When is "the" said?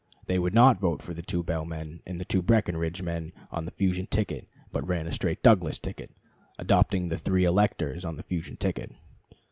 1.13-1.21, 2.19-2.25, 3.65-3.71, 7.09-7.19, 8.17-8.23